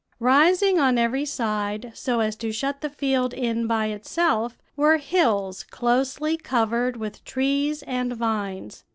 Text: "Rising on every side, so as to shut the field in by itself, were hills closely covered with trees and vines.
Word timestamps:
"Rising 0.19 0.79
on 0.79 0.97
every 0.97 1.25
side, 1.25 1.91
so 1.93 2.21
as 2.21 2.35
to 2.37 2.51
shut 2.51 2.81
the 2.81 2.89
field 2.89 3.35
in 3.35 3.67
by 3.67 3.85
itself, 3.89 4.57
were 4.75 4.97
hills 4.97 5.61
closely 5.61 6.37
covered 6.37 6.97
with 6.97 7.23
trees 7.23 7.83
and 7.83 8.11
vines. 8.11 8.83